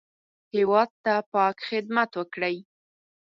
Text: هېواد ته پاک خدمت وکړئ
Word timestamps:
هېواد 0.55 0.89
ته 1.03 1.13
پاک 1.33 1.55
خدمت 1.69 2.11
وکړئ 2.15 2.57